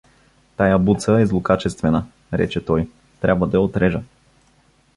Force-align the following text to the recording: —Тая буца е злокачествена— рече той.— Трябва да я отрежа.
—Тая 0.57 0.79
буца 0.79 1.19
е 1.21 1.25
злокачествена— 1.25 2.05
рече 2.33 2.65
той.— 2.65 2.89
Трябва 3.21 3.47
да 3.47 3.57
я 3.57 3.61
отрежа. 3.61 4.03